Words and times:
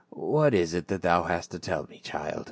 "What 0.09 0.55
is 0.55 0.73
it 0.73 0.87
that 0.87 1.03
thou 1.03 1.21
hast 1.25 1.51
to 1.51 1.59
tell 1.59 1.83
me, 1.83 1.97
my 1.97 1.99
child?" 1.99 2.39